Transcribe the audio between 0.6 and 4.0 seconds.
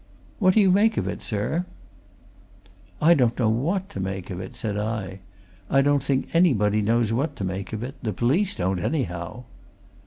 make of it, sir?" "I don't know what to